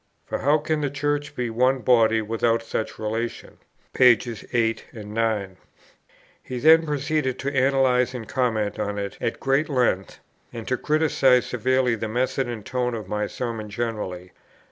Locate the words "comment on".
8.27-8.97